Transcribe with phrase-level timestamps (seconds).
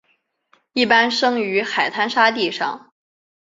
[0.73, 2.91] 一般生于海滩沙地上。